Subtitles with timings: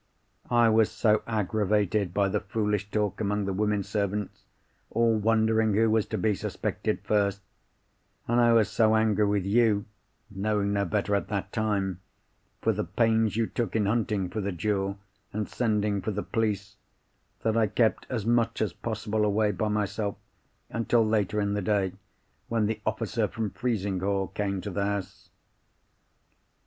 [0.49, 4.45] "I was so aggravated by the foolish talk among the women servants,
[4.89, 7.41] all wondering who was to be suspected first;
[8.27, 9.85] and I was so angry with you
[10.31, 11.99] (knowing no better at that time)
[12.63, 14.97] for the pains you took in hunting for the jewel,
[15.33, 16.77] and sending for the police,
[17.43, 20.17] that I kept as much as possible away by myself,
[20.71, 21.93] until later in the day,
[22.47, 25.29] when the officer from Frizinghall came to the house.